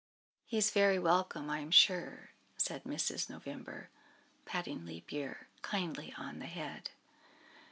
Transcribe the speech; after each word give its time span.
"He 0.47 0.57
is 0.57 0.71
very 0.71 0.97
welcome, 0.97 1.51
I 1.51 1.59
am 1.59 1.69
sure," 1.69 2.31
said 2.57 2.85
Mrs. 2.85 3.29
November, 3.29 3.89
patting 4.45 4.83
Leap 4.83 5.11
Year 5.11 5.45
kindly 5.61 6.11
on 6.17 6.39
the 6.39 6.47
head. 6.47 6.89